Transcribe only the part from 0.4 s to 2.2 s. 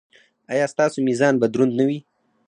ایا ستاسو میزان به دروند نه وي؟